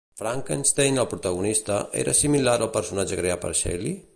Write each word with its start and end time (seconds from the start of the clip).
Frankenstein, 0.19 0.97
el 1.01 1.07
protagonista, 1.11 1.77
era 2.05 2.15
similar 2.23 2.57
al 2.67 2.73
personatge 2.79 3.21
creat 3.21 3.45
per 3.45 3.53
Shelley? 3.61 3.97